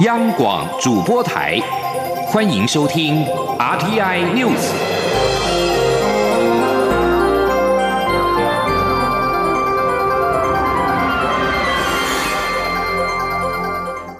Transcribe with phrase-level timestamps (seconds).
[0.00, 1.60] 央广主播台，
[2.26, 3.26] 欢迎收听
[3.58, 4.72] RTI News。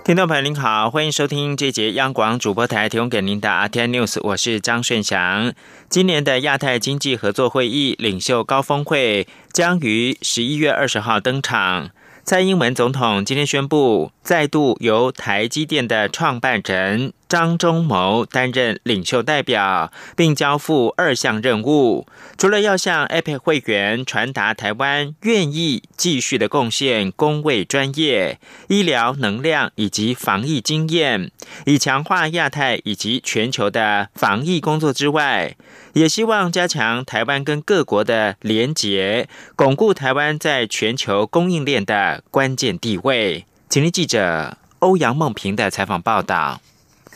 [0.05, 5.55] 听众朋友您好，欢迎收听这节央广主播台提供给您的 RTI News，我是张顺祥。
[5.89, 11.89] 今年的亚太经济合作会议领袖高峰会将于十一月二十号登场。
[12.25, 17.13] 蔡英文总统今天宣布，再度由台积电的创办人。
[17.33, 31.31] 张忠谋担任领袖代表，并交付二项任务，除了要向 APEC 会员传达台湾愿意继续的贡献工卫专业、医疗能量以及防疫经验，
[31.65, 35.57] 以强化亚太以及全球的防疫工作之外，
[35.95, 43.47] 也希望加强台湾跟各国的连结，巩固台湾在全球供应链的关键地位。
[43.71, 46.61] 请听记者欧阳梦平的采访报道。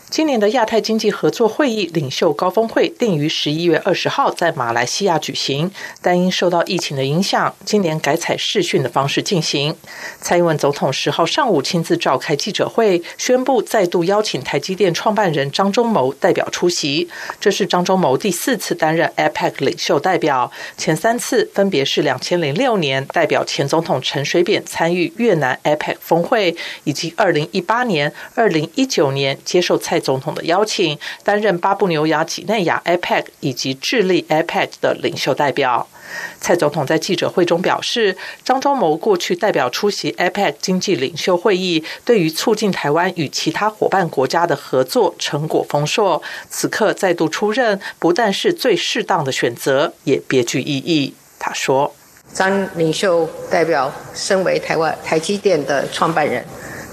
[0.08, 5.68] 今年的亚太经济合作会议领袖高峰会定于十一月二十号在马来西亚举行，
[6.00, 9.74] 但因受到疫情的影响，今年改采视讯的方式进行。
[10.20, 17.08] 蔡英文总统十号上午亲自召开记者会，宣布再度邀请台积电创办人张忠谋代表出席。
[17.40, 29.95] 这是张忠谋第四次担任 APEC 领袖代表，前三次分别是两千零六年代表前总统陈水扁参与越南 APEC 峰会，以及二零一八年、二零一九年接受蔡。
[30.00, 35.86] 总统的邀请，担任巴布纽亚几内亚 APEC 以及智利 APEC 的领袖代表。
[36.40, 46.22] 蔡总统在记者会中表示，张忠谋过去代表出席 APEC 经济领袖会议，对于促进台湾与其他伙伴国家的合作成果丰硕。
[46.48, 51.14] 此刻再度出任，不但是最适当的选择，也别具意义。
[51.40, 51.92] 他说
[52.32, 56.44] ：“张领袖代表身为台湾台积电的创办人，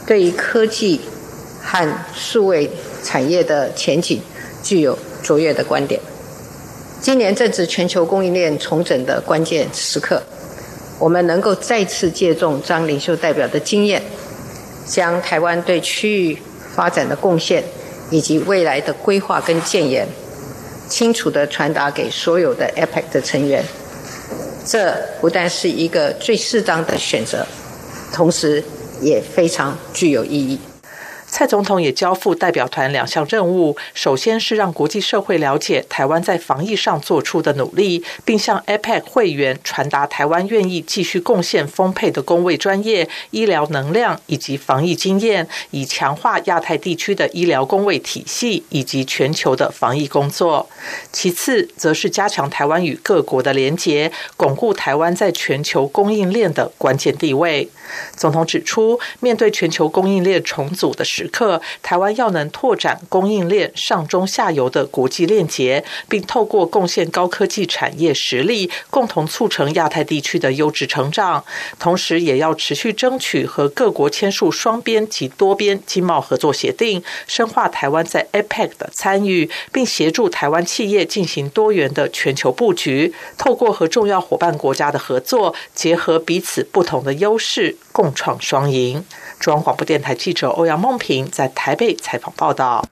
[0.08, 1.00] 对于科技
[1.62, 2.70] 和数位。”
[3.04, 4.22] 产业的前景
[4.64, 6.00] 具有卓越的观点。
[7.02, 10.24] 今年正值全球供应链重整的关键时刻，
[11.00, 14.02] 我们能够再次借重张领袖代表的经验，
[14.86, 16.38] 将台湾对区域
[16.74, 17.62] 发展的贡献
[18.10, 20.08] 以及未来的规划跟建言，
[20.88, 23.64] 清楚地传达给所有的 APEC 的成员。
[24.66, 27.46] 这不但是一个最适当的选择，
[28.14, 28.64] 同时
[29.02, 30.58] 也非常具有意义。
[31.34, 50.70] 蔡总统也交付代表团两项任务，首先是让国际社会了解台湾在防疫上做出的努力，并向 APEC 会员传达台湾愿意继续贡献丰沛的工位专业、医疗能量以及防疫经验，以强化亚太地区的医疗工位体系以及全球的防疫工作。
[51.12, 57.68] 其次，则是加强台湾与各国的连结，巩固台湾在全球供应链的关键地位。
[58.16, 71.44] 总统指出，面对全球供应链重组的时刻，台湾要能拓展供应链上中下游的国际链接，并透过贡献高科技产业实力，共同促成亚太地区的优质成长。
[71.80, 83.14] 同时，也要持续争取和各国签署双边及多边经贸合作协定，深化台湾在 APEC 的参与，并协助台湾企业进行多元的全球布局。
[83.38, 87.76] 透过和重要伙伴国家的合作，结合彼此不同的优势。
[87.92, 89.04] 共创双赢。
[89.40, 92.88] 中央广播电台记者欧阳梦平在台北采访报道。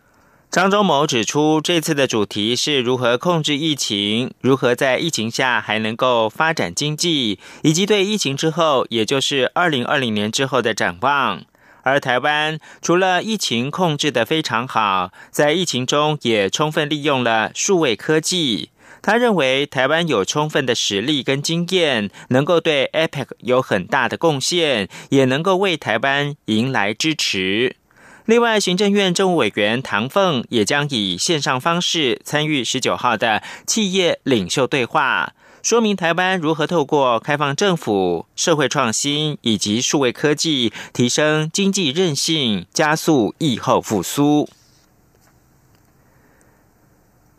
[0.50, 11.44] 张忠谋指出，这次的主题是如何控制疫情，如何在疫情下还能够发展经济，以及对疫情之后，也就是二零二零年之后的展望。
[11.84, 18.69] 而台湾除了疫情控制的非常好，在疫情中也充分利用了数位科技。
[19.01, 27.75] 他认为台湾有充分的实力跟经验，能够对 APEC 有很大的贡献，也能够为台湾迎来支持。
[28.25, 44.47] 另外，行政院政务委员唐凤也将以线上方式参与十九号的企业领袖对话，说明台湾如何透过开放政府、社会创新以及数位科技，提升经济韧性，加速疫后复苏。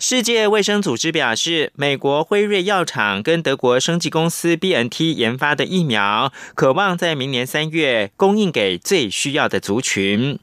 [0.05, 10.41] 世界卫生组织表示，美国辉瑞药厂跟德国生技公司 B N T 研发的疫苗，渴望在明年三月供应给最需要的族群。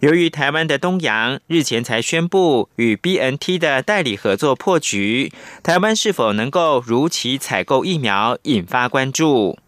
[0.00, 5.30] 由于台湾的东阳日前才宣布与 B N T 的代理合作破局，
[5.62, 9.58] 台湾是否能够如期采购疫苗，引发关注。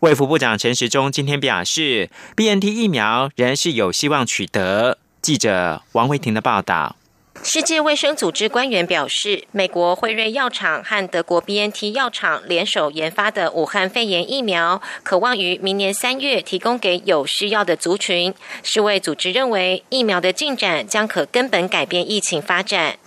[0.00, 4.96] 卫福部长陈时中今天表示，B N T 疫苗仍是有希望取得。
[5.20, 6.96] 记者王维婷的报道。
[7.42, 18.34] 世界卫生组织官员表示，美国辉瑞药厂和德国 BNT 药厂联手研发的武汉肺炎疫苗，渴望于明年三月提供给有需要的族群。
[18.62, 22.98] 世卫组织认为，疫苗的进展将可根本改变疫情发展。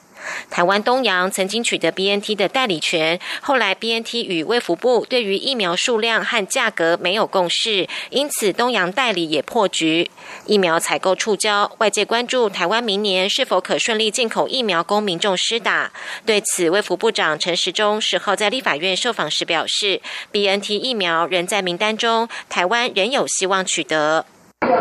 [0.49, 10.09] 台湾东洋曾经取得 BNT 的代理权，后来 BNT 与卫福部对于疫苗数量和价格没有共识，因此东洋代理也破局。
[10.45, 15.91] 疫苗采购触礁，外界关注台湾明年是否可顺利进口疫苗供民众施打。
[16.25, 20.01] 对此，卫福部长陈时中十号在立法院受访时表示
[20.31, 24.25] ，BNT 疫苗仍在名单中，台湾仍有希望取得。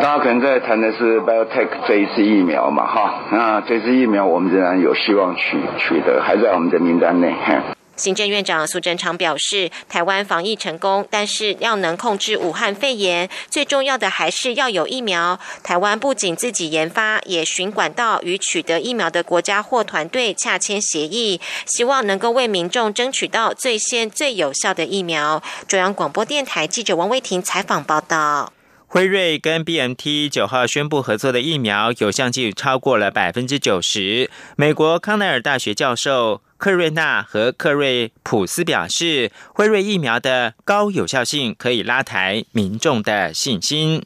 [0.08, 7.34] 大家可能在谈的是 BioTech 这一次疫苗嘛，哈，那这次疫苗我们仍然有希望取取得，还在我们的名单内。
[7.96, 15.38] 行政院长苏贞昌表示，台湾防疫成功，但是要能控制武汉肺炎，最重要的还是要有疫苗。
[15.64, 25.42] 台湾不仅自己研发，也寻管道与取得疫苗的国家或团队洽签协议，希望能够为民众争取到最先最有效的疫苗。
[25.66, 28.52] 中央广播电台记者王威婷采访报道。
[28.90, 34.30] 辉瑞跟 B M T 九号宣布合作的疫苗有效性超过了百分之九十。
[34.56, 44.02] 美国康奈尔大学教授克瑞纳和克瑞普斯表示，辉瑞疫苗的高有效性可以拉抬民众的信心。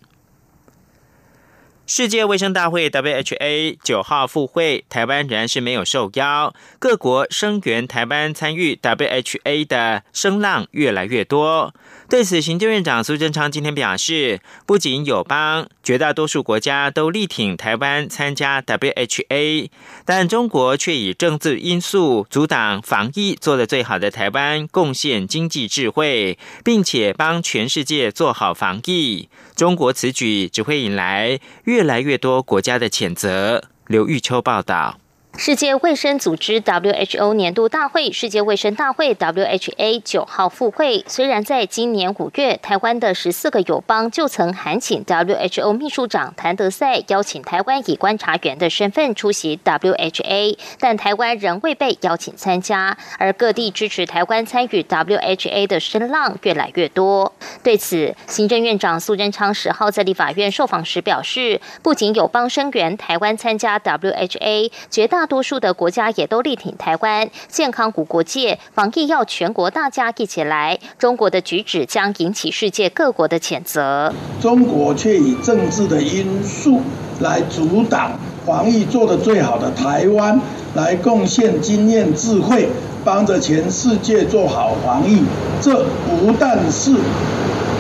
[1.87, 6.52] 世界卫生大会 （WHA） 九号复会，台湾仍然是没有受邀。
[6.81, 11.73] 各国声援台湾参与 WHA 的声浪越来越多。
[12.12, 19.70] 对此，行政院长苏贞昌今天表示，不仅友邦，绝大多数国家都力挺台湾参加 WHA，
[20.04, 29.30] 但中国却以政治因素阻挡防疫做得最好的台湾贡献经济智慧，并且帮全世界做好防疫。
[29.56, 33.64] 中国此举只会引来越来越多国家的谴责。
[33.86, 34.98] 刘玉秋报道。
[35.38, 41.02] 世界卫生组织 WHO 年度大会，世界卫生大会 WHA 九号复会。
[41.08, 52.99] 虽然在今年五月，台湾的十四个友邦就曾函请 WHO 秘书长谭德赛邀请台湾以观察员的身份出席 WHA，但台湾仍未被邀请参加。
[53.19, 57.32] 而各地支持台湾参与 WHA 的声浪越来越多。
[57.62, 70.79] 对此，行政院长苏贞昌十号在立法院受访时表示，不仅友邦声援台湾参加 WHA，绝大大多数的国家也都力挺台湾健康无国界，防疫要全国大家一起来。
[70.99, 74.12] 中国的举止将引起世界各国的谴责。
[74.43, 76.82] 中国却以政治的因素
[77.20, 78.12] 来阻挡
[78.44, 80.38] 防疫做得最好的台湾，
[80.75, 82.69] 来贡献经验智慧，
[83.02, 85.23] 帮着全世界做好防疫。
[85.62, 86.90] 这不但是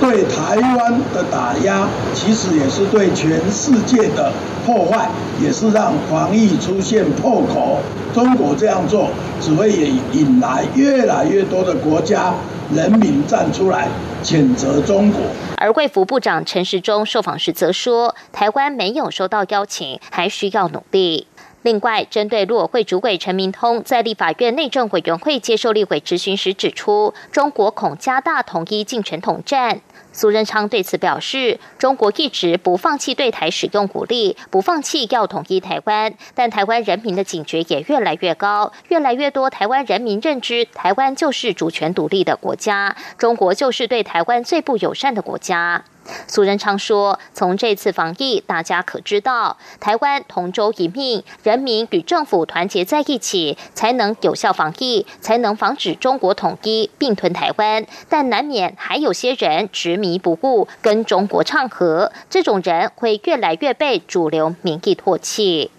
[0.02, 4.32] 对台湾的打压，其实也是对全世界的。
[4.66, 5.08] 破坏
[5.40, 7.78] 也是让防疫出现破口。
[8.12, 9.10] 中国这样做，
[9.40, 12.34] 只会引引来越来越多的国家
[12.74, 13.86] 人民站出来
[14.24, 15.20] 谴责中国。
[15.56, 21.28] 而卫福部长陈时中受访时则说，台湾没有收到邀请，还需要努力。
[21.62, 29.80] 另外，针对陆委会主委陈明通在立法院内政委员会接受立委质询时指出，中国恐加大统一进程统战。
[30.12, 45.84] 苏贞昌对此表示，中国一直不放弃对台使用武力，不放弃要统一台湾，但台湾人民的警觉也越来越高，越来越多台湾人民认知台湾就是主权独立的国家，中国就是对台湾最不友善的国家。
[46.26, 57.86] 苏仁昌说：“从这次防疫，大家可知道，台湾同舟一命，人民与政府团结在一起，才能有效防疫，才能防止中国统一并吞台湾。
[58.08, 65.70] 但难免还有些人执迷不悟，跟中国唱和，这种人会越来越被主流民意唾弃。”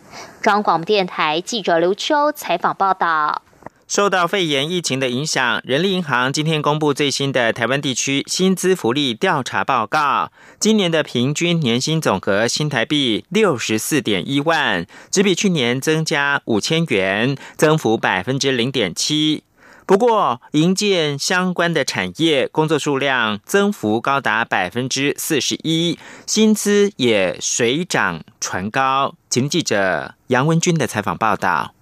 [0.42, 3.43] 中央广播电台记者刘秋采访报道。
[3.94, 10.32] 受到肺炎疫情的影响，人力银行今天公布最新的台湾地区薪资福利调查报告。
[10.60, 19.44] 今年的平均年薪总额新台币六十四点一万，只比去年增加五千元，增幅百分之零点七。
[19.86, 29.14] 不过，营建相关的产业工作数量增幅高达百分之四十一，薪资也水涨船高。
[29.30, 31.76] 请记者杨文军的采访报道。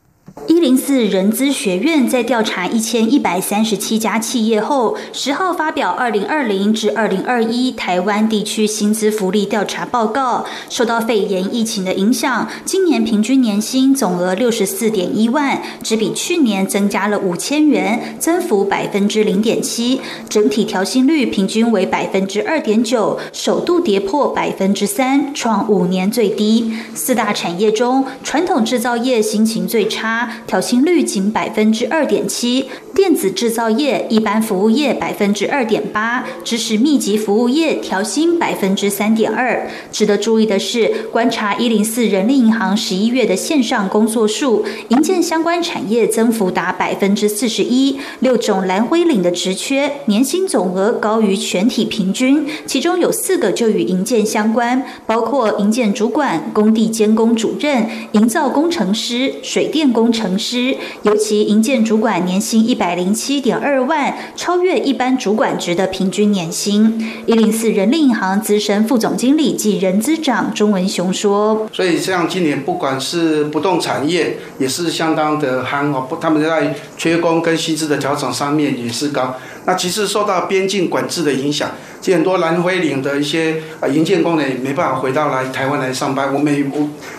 [0.48, 10.46] 一零四人资学院在调查一千一百三十七家企业后，十号发表二零二零至二零二一台湾地区薪资福利调查报告。
[10.70, 20.00] 受到肺炎疫情的影响，今年平均年薪总额六十四点一万，只比去年增加了五千元，增幅百分之零点七。
[20.30, 26.74] 整体调薪率平均为百分之二点九，首度跌破百分之三，创五年最低。
[26.94, 30.21] 四大产业中，传统制造业心情最差。
[30.48, 39.70] 调薪率仅百分之二点七，电子制造业、一般服务业百分之二点八，知识密集服务业调薪百分之三点二。
[39.92, 60.32] 值得注意的是，观察一零四人力银行十一月的线上工作数，营建相关产业增幅达百分之四十一，六种蓝灰领的职缺年薪总额高于全体平均，其中有四个就与营建相关，包括营建主管、工地监工主任、营造工程师、水电工工程。
[60.42, 67.00] 师，尤其营建主管年薪一百零七点二万，超越一般主管职的平均年薪。
[67.28, 79.36] 一零四人力银行资深副总经理及人资长钟文雄说：“所以像今年不管是不动产业，也是相当的憨哦，他们在缺工跟薪资的调整上面也是高。
[79.66, 81.72] 那其实受到边境管制的影响。”
[82.04, 86.66] 很多蓝灰领的一些啊营建工人也没办法回到来台湾来上班，我们也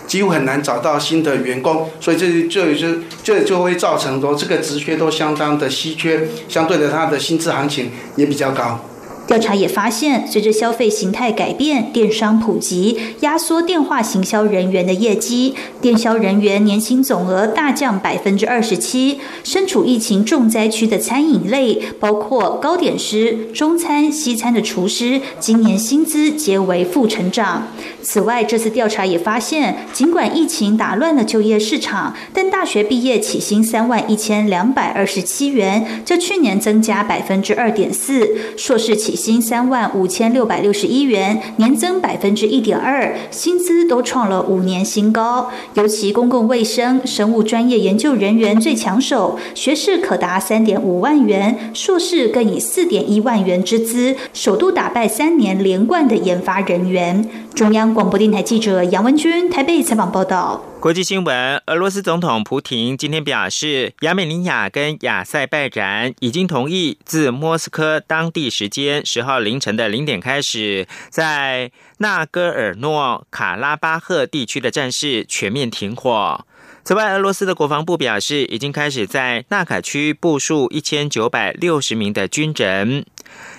[0.08, 2.88] 几乎很难找到新的员工，所以这这就
[3.22, 8.80] 这就会造成说这个职缺都相当的稀缺，相对的它的薪资行情也比较高。
[9.26, 19.20] 调查也发现，随着消费形态改变、电商普及，压缩电话行销人员的业绩，电销人员年薪总额大降百分之二十七。
[19.44, 27.68] 身处疫情重灾区的餐饮类，包括糕点师、中餐、西餐的厨师，今年薪资皆为负成长。
[28.02, 38.26] 此外，这次调查也发现，尽管疫情打乱了就业市场，但大学毕业起薪三万一千两百二十七元，较去年增加百分之二点四；
[38.56, 45.50] 硕士起薪三万五千六百六十一元，年增百分之一点二，薪资都创了五年新高。
[45.74, 57.28] 尤其公共卫生、生物专业研究人员最抢手，学士可达三点五万元，硕士更以四点一万元之资，首度打败三年连冠的研发人员。
[57.54, 57.92] 中央。
[57.92, 60.71] 广播电台记者杨文君台北采访报道。
[60.82, 76.44] 国际新闻：俄罗斯总统普廷今天表示，亚美尼亚跟亚塞拜然已经同意自莫斯科当地时间十号凌晨的零点开始，在纳戈尔诺卡拉巴赫地区的战事全面停火。
[76.82, 83.06] 此外，俄罗斯的国防部表示，已经开始在纳卡区部署一千九百六十名的军人。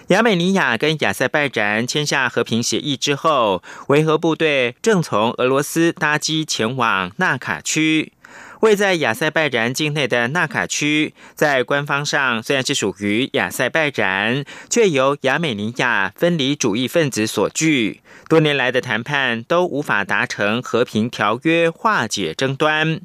[0.07, 8.11] 亚美尼亚跟亚塞拜然签下和平协议之后，维和部队正从俄罗斯搭机前往纳卡区。
[8.59, 18.01] 位在亚塞拜然境内的纳卡区，在官方上虽然是属于亚塞拜然，却由亚美尼亚分离主义分子所据。
[18.29, 23.01] 多年来的谈判都无法达成和平条约化解争端。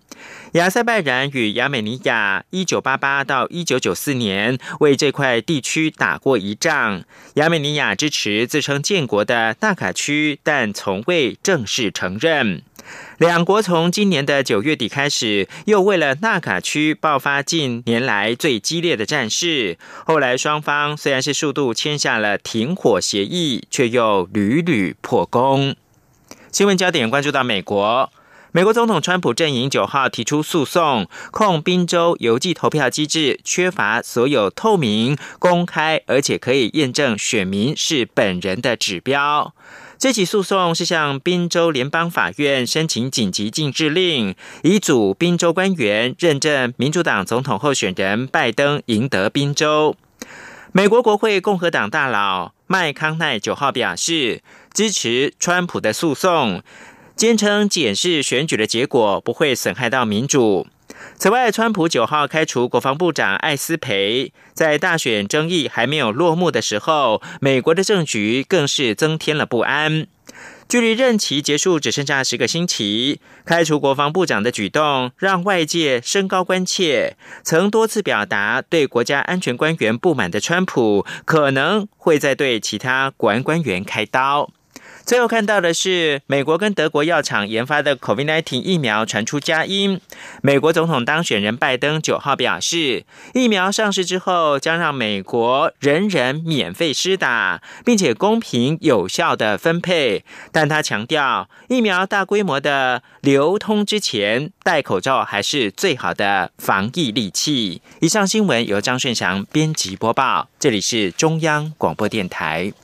[0.53, 7.05] 亚塞拜然与亚美尼亚一九八八到一九九四年为这块地区打过一仗。
[7.35, 12.63] 亚美尼亚支持自称建国的纳卡区，但从未正式承认。
[13.19, 19.77] 两国从今年的九月底开始，又为了纳卡区爆发近年来最激烈的战事。
[20.07, 25.77] 后来双方虽然是速度签下了停火协议，却又屡屡破功。
[26.51, 28.11] 新闻焦点关注到美国，
[28.51, 39.55] 美国总统川普阵营九号提出诉讼，控宾州邮寄投票机制缺乏所有透明、公开，而且可以验证选民是本人的指标。
[39.99, 49.95] 这起诉讼是向宾州联邦法院申请紧急禁制令，以阻宾州官员认证民主党总统候选人拜登赢得宾州。
[50.73, 54.43] 美国国会共和党大佬麦康奈九号表示
[54.75, 56.63] 支持川普的诉讼，
[57.19, 60.69] 坚称检视选举的结果不会损害到民主。
[61.17, 70.07] 此外，川普九号开除国防部长艾斯培，在大选争议还没有落幕的时候，美国的政局更是增添了不安。
[70.69, 77.17] 距离任期结束只剩下十个星期，开除国防部长的举动让外界升高关切。
[77.43, 84.51] 曾多次表达对国家安全官员不满的川普，可能会在对其他国安官员开刀。
[85.09, 89.99] 最后看到的是，美国跟德国药厂研发的 COVID-19 疫苗传出佳音。
[90.43, 100.27] 美国总统当选人拜登九号表示，疫苗上市之后将让美国人人免费施打，并且公平有效的分配。
[100.53, 107.81] 但他强调，疫苗大规模的流通之前，戴口罩还是最好的防疫利器。
[108.03, 112.75] 以上新闻由张顺祥编辑播报，这里是中央广播电台。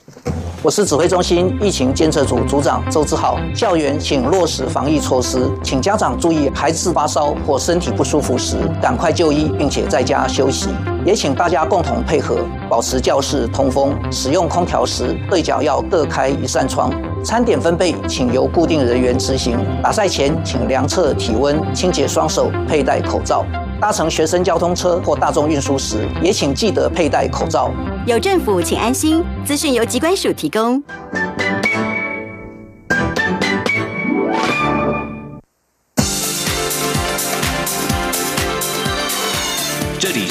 [0.64, 3.38] 我是指挥中心疫情监测组组长周志浩。
[3.54, 10.70] 校园请落实防疫措施，请家长注意，孩子发烧或身体不舒服时，赶快就医，并且在家休息。
[11.04, 13.94] 也请大家共同配合，保持教室通风。
[14.10, 16.90] 使用空调时，对角要各开一扇窗。
[17.22, 19.58] 餐点分配，请由固定人员执行。
[19.82, 23.44] 打赛前，请量测体温，清洁双手，佩戴口罩。
[23.80, 27.70] 搭乘学生交通车或大众运输时，也请记得佩戴口罩。
[28.06, 29.22] 有政府，请安心。
[29.44, 30.82] 资讯由机关署提供。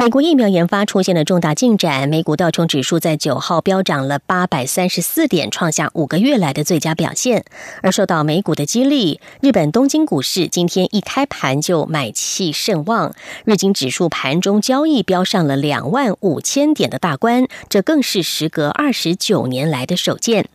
[0.00, 7.44] 美国疫苗研发出现了重大进展，美股道琼指数在九号飙涨了八百三十四点，创下五个月来的最佳表现。
[7.82, 13.12] 而受到美股的激励，日本东京股市今天一开盘就买气甚旺，
[13.44, 20.48] 日经指数盘中交易飙上了两万五千点的大关，这更是时隔二十九年来的首见。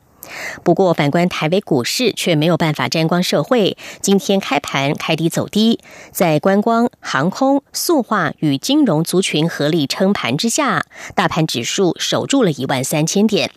[0.63, 3.77] 不过，反观台北股市却没有办法沾光社会。
[4.01, 5.79] 今天开盘开低走低，
[6.12, 13.51] 在观光、航空、塑化与金融族群合力撑盘之下，大盘指数守住了一万三千点。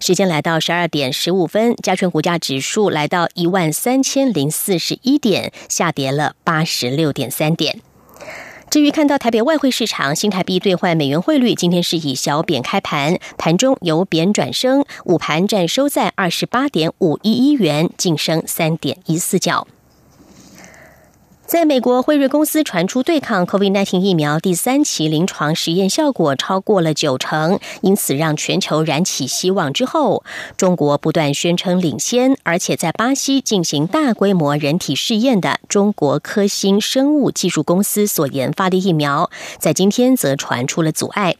[0.00, 7.80] 时间来到十二点十五分，加权股价指数来到一万三千零四十一点，下跌了八十六点三点。
[8.72, 19.66] 至于看到台北外汇市场新台币兑换美元汇率，今天是以小贬开盘，盘中由贬转升，午盘站收在二十八点五一一元，净升三点一四角。
[21.52, 30.24] 在美国辉瑞公司传出对抗 COVID-19 疫苗第三期临床实验效果超过了九成，因此让全球燃起希望之后，
[30.56, 39.28] 中国不断宣称领先，而且在巴西进行大规模人体试验的中国科兴生物技术公司所研发的疫苗，
[39.58, 41.36] 在今天则传出了阻碍。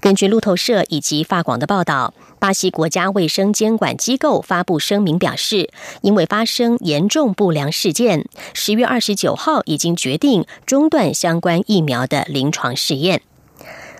[0.00, 5.70] 根据路透社以及法广的报道，巴西国家卫生监管机构发布声明表示，
[6.02, 13.22] 因为发生严重不良事件，十月二十九号已经决定中断相关疫苗的临床试验。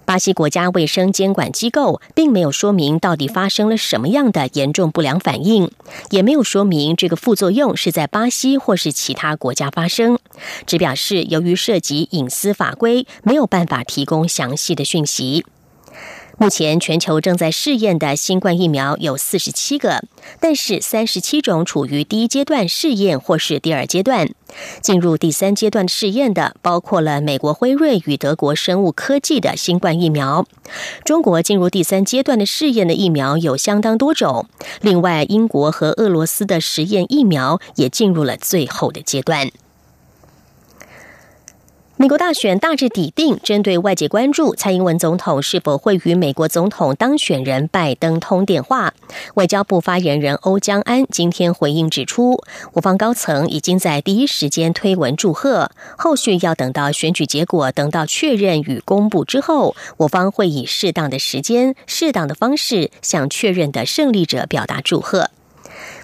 [0.05, 5.71] 巴西国家卫生监管机构并没有说明到底发生了什么样的严重不良反应，
[6.11, 10.19] 也没有说明这个副作用是在巴西或是其他国家发生，
[10.65, 15.45] 只表示由于涉及隐私法规，没有办法提供详细的讯息。
[16.41, 20.05] 目前全球正在试验的新冠疫苗有四十七个，
[20.39, 24.29] 但是三十七种处于第一阶段试验或是第二阶段。
[24.81, 30.47] 进入第三阶段试验的包括了美国辉瑞与德国生物科技的新冠疫苗。
[31.05, 34.47] 中国进入第三阶段的试验的疫苗有相当多种，
[34.81, 39.51] 另外英国和俄罗斯的实验疫苗也进入了最后的阶段。
[42.01, 48.95] 美国大选大致底定，针对外界关注蔡英文总统是否会与美国总统当选人拜登通电话，
[49.35, 52.41] 外交部发言人欧江安今天回应指出，
[52.75, 65.31] 我方高层已经在第一时间推文祝贺，后续要等到选举结果等到确认与公布之后，我方会以适当的时间、适当的方式向确认的胜利者表达祝贺。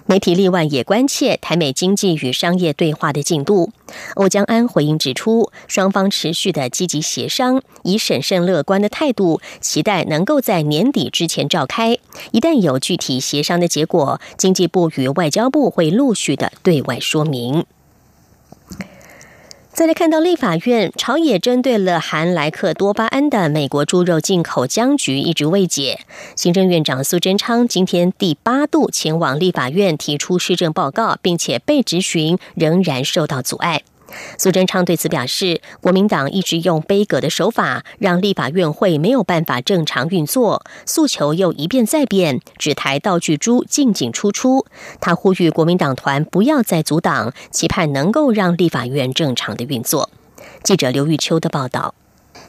[0.07, 3.71] 媒体例外也关切台美经济与商业对话的进度。
[4.15, 11.97] 欧江安回应指出，双方持续的积极协商，以审慎乐观的态度，期待能够在年底之前召开。
[12.31, 17.65] 一旦有具体协商的结果，经济部与外交部会陆续的对外说明。
[19.75, 25.99] 再来看到立法院朝野针对了含莱克多巴胺的美国猪肉进口僵局一直未解。
[26.37, 33.81] 行政院长苏贞昌今天第八度前往立法院提出施政报告，并且被质询仍然受到阻碍。
[34.37, 44.65] 苏贞昌对此表示，国民党一直用卑革的手法，让立法院会没有办法正常运作，诉求又一变再变，只台道具猪进进出出。
[45.01, 50.09] 他呼吁国民党团不要再阻挡，期盼能够让立法院正常的运作。
[50.63, 51.95] 记者刘玉秋的报道。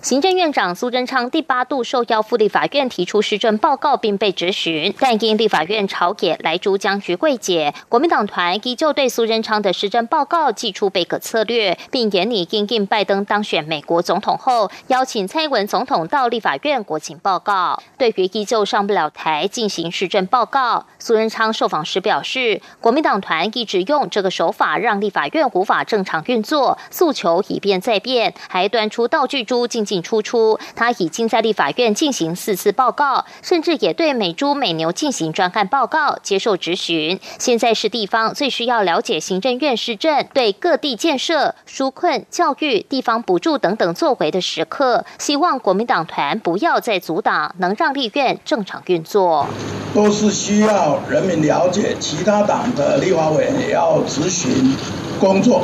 [0.02, 17.80] 行政院长苏贞昌第八度受邀赴立法院提出施政报告，并被质询，但因立法院朝野来珠僵局未解，国民党团依旧对苏贞昌的施政报告寄出备可策略，并严拟应应拜登当选美国总统后，邀请蔡英文总统到立法院国情报告。
[17.98, 29.66] 对于依旧上不了台进行施政报告，苏贞昌受访时表示，国民党团一直用这个手法让立法院无法正常运作，诉求以变再变，还端出道具猪。
[29.84, 37.18] 进进出出，他已经在立法院进行四次报告，甚至也对美猪美牛进行专案报告，接受质询。
[37.38, 49.46] 现在是地方最需要了解行政院施政对各地建设、纾困、教育、地方补助等等作为的时刻，希望国民党团不要再阻挡，能让立院正常运作。
[49.94, 54.76] 都是需要人民了解，其他党的立法委也要执行
[55.18, 55.62] 工作，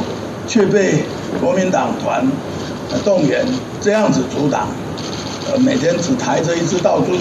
[0.48, 1.05] 却被
[1.38, 2.27] 国民党团。
[3.05, 3.46] 动员
[3.81, 4.68] 这样子阻挡，
[5.50, 7.12] 呃，每天只抬着一只道具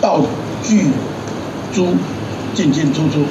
[0.00, 0.20] 道
[0.62, 0.86] 具
[1.72, 1.94] 猪
[2.54, 3.24] 进进出出。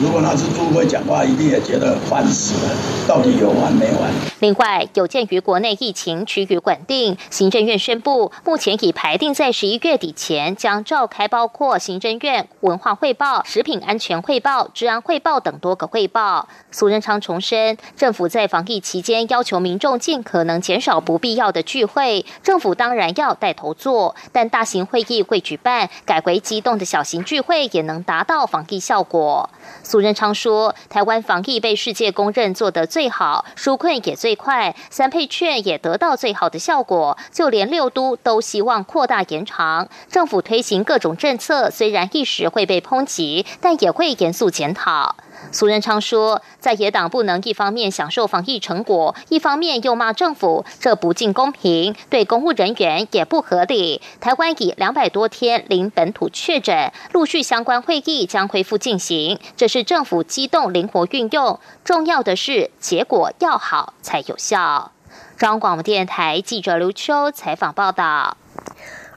[0.00, 2.74] 如果那只猪会讲话，一定也觉得烦死了。
[3.06, 4.10] 到底有完没完？
[4.40, 16.48] 另外，有鉴于国内疫情趋于稳定，行政院宣布，目前已排定在十一月底前将召开包括行政院文化汇报、食品安全汇报、治安汇报等多个汇报。
[16.70, 29.48] 苏仁昌重申，政府在防疫期间要求民众尽可能减少不必要的聚会，政府当然要带头做，但大型会议会举办，改为机动的小型聚会也能达到防疫效果。
[29.82, 37.18] 苏贞昌说：“台湾防疫被世界公认做得最好，纾困也最快，三配券也得到最好的效果。
[37.30, 39.88] 就连六都都希望扩大延长。
[40.10, 45.16] 政府推行各种政策，虽然一时会被抨击，但也会严肃检讨。”
[45.50, 54.00] 苏仁昌说，在野党不能一方面享受防疫成果，一方面又骂政府，这不尽公平，对公务人员也不合理。
[54.20, 61.58] 台湾已两百多天零本土确诊，陆续相关会议将恢复进行，这是政府机动灵活运用。
[61.84, 64.92] 重要的是结果要好才有效。
[65.36, 68.36] 中央广播电台记者刘秋采访报道。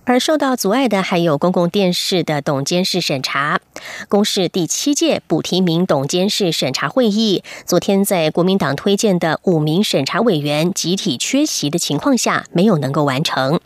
[0.06, 3.60] 而受到阻碍的还有公共电视的董监事审查。
[4.08, 13.60] 公视第七届补提名董监事审查会议，昨天在国民党推荐的五名审查委员集体缺席的情况下，没有能够完成。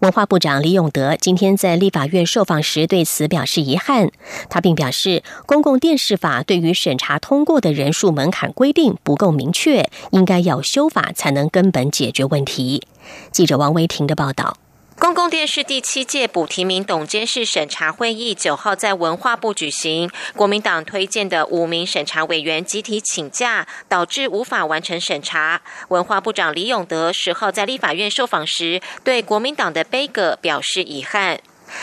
[0.00, 4.10] 文化部长李永德今天在立法院受访时对此表示遗憾。
[4.48, 12.86] 他并表示，公共电视法对于审查通过的人数门槛规定不够明确，应该要修法才能根本解决问题。
[13.32, 14.56] 记者王维婷的报道。
[14.98, 25.60] 公共电视第七届补提名董监事审查会议九号在文化部举行，国民党推荐的五名审查委员集体请假，导致无法完成审查。
[25.88, 31.40] 文化部长李永德十号在立法院受访时，对国民党的悲歌表示遗憾。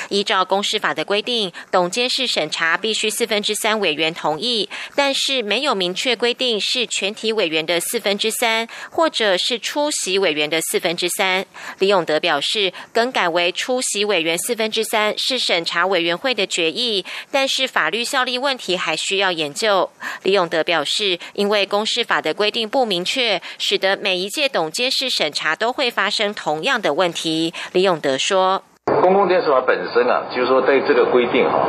[0.10, 11.46] 依照公示法的规定，董监事审查必须四分之三委员同意，但是没有明确规定是全体委员的四分之三，或者是出席委员的四分之三。
[11.80, 19.90] 李永德表示，更改为出席委员四分之三是审查委员会的决议，但是法律效力问题还需要研究。
[20.24, 27.54] 李永德表示，因为公示法的规定不明确，使得每一届董监事审查都会发生同样的问题。
[27.72, 28.64] 李永德说。
[29.02, 31.60] 公共电视法本身啊，就是说对这个规定哈，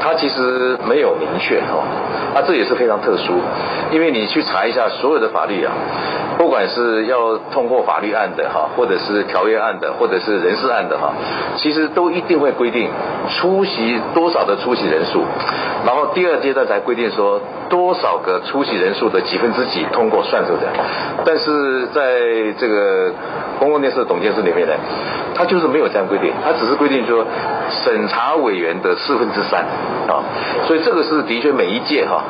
[0.00, 1.86] 它其实没有明确哈，啊
[2.34, 3.34] 啊这也是非常特殊，
[3.90, 5.72] 因为你去查一下所有的法律啊，
[6.38, 11.12] 不管是要通过法律案的哈，或者是条约案的，或者是人事案的哈，
[11.56, 12.88] 其实都一定会规定
[13.28, 15.24] 出席多少的出席人数，
[15.84, 20.72] 然后第二阶段才规定说多少个出席人数的几分之几通过算出来，
[21.24, 23.12] 但是在这个
[23.58, 24.74] 公共电视的董监事里面呢，
[25.34, 26.32] 他就是没有这样规定。
[26.44, 27.24] 他只是规定说，
[27.84, 29.60] 审查委员的四分之三
[30.08, 30.24] 啊，
[30.66, 32.21] 所以这个是的确每一届哈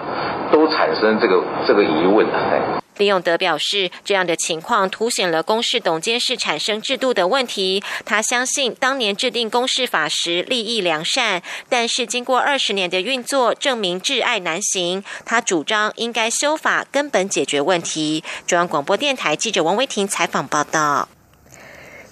[0.53, 2.83] 都产生这个这个疑问的。
[2.99, 7.83] 李永德表示，这样的情况凸显了公示董监事产生制度的问题。
[8.05, 15.03] 他相信当年制定公示法时利益良善，但是经过二十年的运作，证明挚爱难行。
[15.25, 18.23] 他主张应该修法，根本解决问题。
[18.47, 21.09] 中央广播电台记者王维婷采访报道。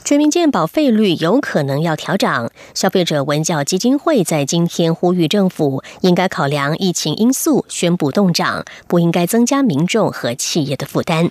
[0.02, 11.30] 全民健保费率有可能要调整，消费者文教基金会在今天呼吁政府应该考量疫情因素，宣布动涨，不应该增加民众和企业的负担。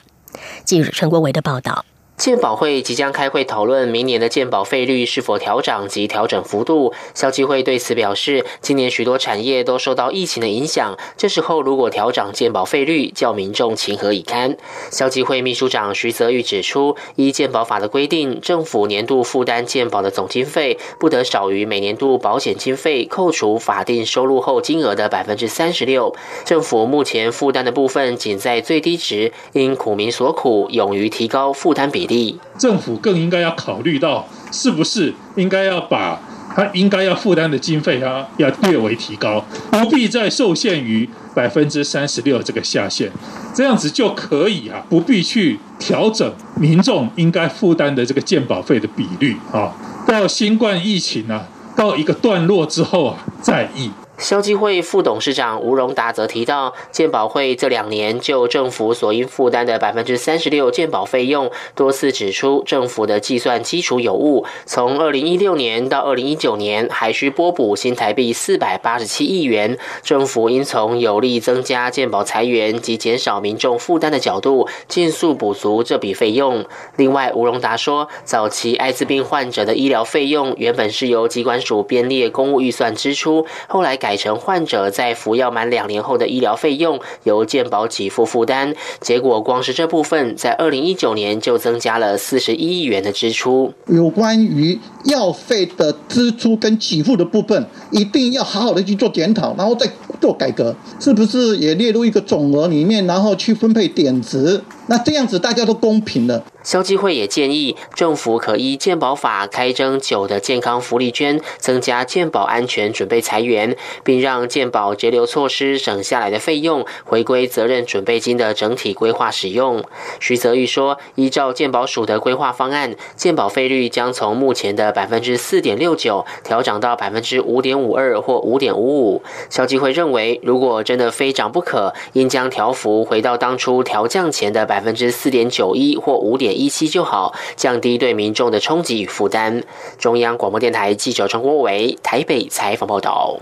[0.63, 1.83] 记者陈国伟的报道。
[2.19, 6.93] 健保会即将开会讨论明年的健保费率是否调涨及调整幅度。
[7.15, 14.57] 消基会对此表示，今年许多产业都受到疫情的影响，这时候如果调涨健保费率，叫民众情何以堪？
[14.91, 26.13] 消基会秘书长徐泽玉指出，依健保法的规定，政府年度负担健保的总经费不得少于每年度保险经费扣除法定收入后金额的百分之三十六。
[26.43, 32.08] 政府目前负担的部分仅在最低值，因苦民所苦，勇于提高负担比。
[32.57, 36.19] 政府更应该要考虑到，是不是应该要把
[36.55, 43.11] 他应该要负担的经费啊，要略微提高，不必再受限于百分之三十六这个下限，
[43.53, 49.73] 这样子就可以啊，不必去调整民众应该负担的这个健保费的比率啊，
[50.07, 53.91] 到新冠疫情啊到一个段落之后啊再议。
[54.19, 64.45] 消基会副董事长吴荣达则提到，健保会这两年就政府所应负担的百分之三十六健保费用，多次指出政府的计算基础有误。
[64.65, 69.77] 从二零一六年到二零一九年，还需拨补新台币四百八十七亿元。
[70.03, 76.65] 政府应从有力增加健保裁员及减少民众负担的角度，尽速补足这笔费用。
[76.97, 84.08] 另外，吴荣达说，早期艾滋病患者的医疗费用原本是由机关署编列公务预算支出，后来改。
[84.09, 93.71] 改成患者在服药满两年后的医疗费用由健保给付负担，结果光是这部分在二零一九年就增加了四十一亿元的支出。
[93.85, 99.87] 有关于药费的支出跟给付的部分，一定要好好的去做检讨，然后再
[100.19, 104.59] 做改革，是不是也列入一个总额里面，然后去分配点值？
[104.89, 106.43] 那这样子大家都公平了。
[106.63, 119.83] 消基会也建议政府可依健保法开征九的健康福利捐，增加健保安全准备裁员，并让健保节流措施省下来的费用回归责任准备金的整体规划使用。
[120.19, 129.23] 徐泽玉说，依照健保署的规划方案，健保费率将从目前的百分之四点六九调涨到百分之五点五二或五点五五。
[129.49, 136.57] 消基会认为，如果真的非涨不可，应将调幅回到当初调降前的百百分之四点九一或五点。
[136.57, 139.61] 一七就好，降低对民众的冲击与负担。
[139.97, 143.41] 中央广播电台记者陈国伟台北采访报道。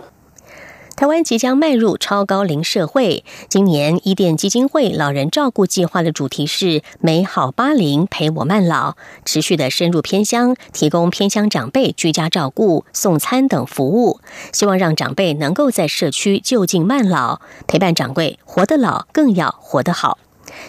[0.95, 14.19] 台湾即将迈入超高龄社会，今年伊甸基金会老人照顾计划的主题是“美好八零，陪我慢老”，持续的深入偏乡，提供偏乡长辈居家照顾、送餐等服务，
[14.51, 20.17] 希望让长辈能够在社区就近慢老，陪伴长辈活得老，更要活得好。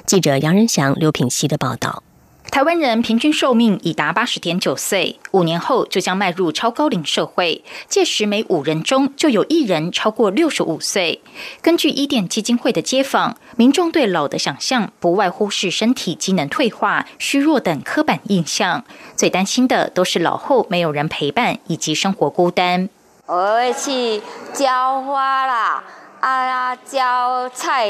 [0.06, 2.02] 记者杨仁祥、刘品熙的报道。
[2.50, 11.20] 台湾人平均寿命已达八十点九岁，五年后就将迈入超高龄社会，届时每五人中就有一人超过六十五岁。
[11.60, 18.82] 根据伊甸基金会的街访，民众对老的想象不外乎是身体机能退化、虚弱等刻板印象，
[19.14, 22.88] 最担心的都是老后没有人陪伴以及生活孤单。
[23.26, 24.22] 我会去
[24.54, 25.84] 浇花啦，
[26.20, 27.88] 啊，浇菜，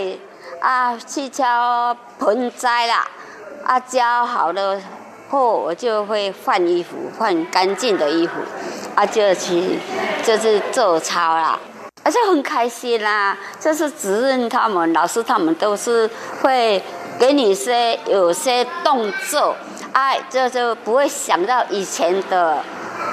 [0.60, 3.06] 啊，去浇盆栽啦。
[3.64, 4.80] 啊，浇好了
[5.30, 8.34] 后，我就会换衣服，换干净的衣服，
[8.94, 9.78] 啊，就去
[10.22, 11.58] 就是做操啦，
[12.02, 13.36] 而且很开心啦。
[13.60, 16.08] 就是主任他们、老师他们都是
[16.40, 16.82] 会
[17.18, 19.54] 给你些有些动作，
[19.92, 22.62] 哎，就就不会想到以前的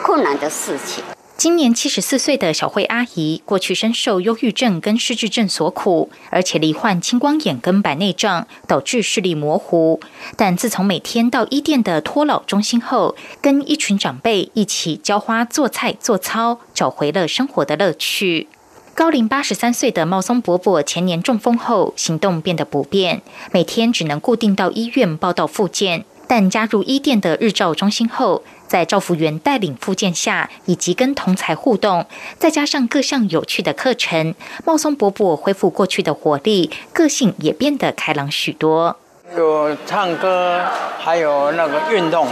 [0.03, 1.03] 困难的事情。
[1.37, 9.99] 今年七十四岁的小慧阿姨，过去深受忧郁症跟失智症所苦，而且罹患青光眼跟白内障，导致视力模糊。
[10.37, 18.47] 但自从每天到医店的托老中心后，跟一群长辈一起浇花、做菜、做操，找回了生活的乐趣。
[18.93, 23.21] 高龄八十三岁的茂松伯伯前年中风后，行动变得不便，
[23.51, 26.05] 每天只能固定到医院报到复健。
[26.27, 28.43] 但加入医店的日照中心后，
[28.75, 32.05] 在赵福元带领复健下，以及跟同才互动，
[32.37, 34.35] 再加上各项有趣的课程，
[34.65, 38.97] 茂松伯伯恢复过去的活力，个性也变得开朗许多。
[39.37, 40.61] 有唱歌，
[40.99, 42.27] 还有那个运动，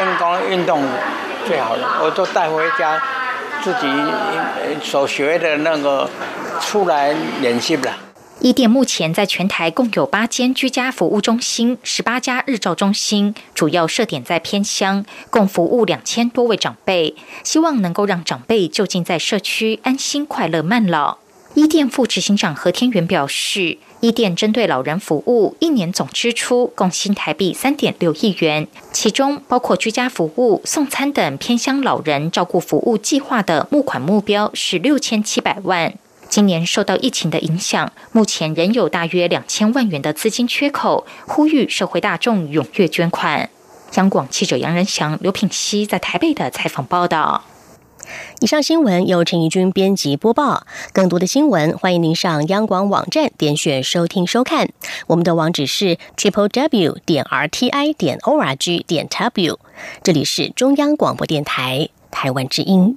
[0.00, 0.84] 运动运动
[1.48, 3.02] 最好了，我都带回家，
[3.64, 3.88] 自己
[4.84, 6.08] 所学的那个
[6.60, 7.92] 出来练习了。
[8.44, 21.18] 伊店目前在全台共有八间居家服务中心、十八家日照中心，主要设点在偏乡，共服务两千多位长辈，希望能够让长辈就近在社区安心快乐慢老。
[21.54, 35.94] 伊店副执行长何天元表示，伊店针对老人服务，一年总支出共新台币三点六亿元，其中包括居家服务、送餐等偏乡老人照顾服务计划的募款目标是六千七百万。
[36.32, 43.50] 今年受到疫情的影响，目前仍有大约两千万元的资金缺口，呼吁社会大众踊跃捐款。
[43.96, 47.44] 央广记者杨仁祥、刘品熙在台北的采访报道。
[48.40, 50.66] 以上新闻由陈怡君编辑播报。
[50.94, 54.70] 更多的新闻，欢迎您上央广网站点选收听收看。
[55.08, 59.58] 我们的网址是 triple w 点 r t i 点 o r g 点 w。
[60.02, 62.96] 这里是中央广播电台台湾之音。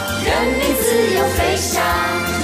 [0.23, 1.83] 人民自由飞翔。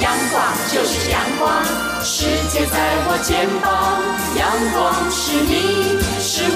[0.01, 1.63] 阳光就是阳光，
[2.03, 2.75] 世界在
[3.07, 4.01] 我肩膀。
[4.37, 4.77] 阳光
[5.11, 6.43] 是你，是。